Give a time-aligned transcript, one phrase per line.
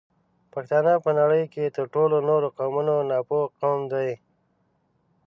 [0.53, 4.09] پښتانه په نړۍ کې تر ټولو نورو قومونو ناپوه قوم دی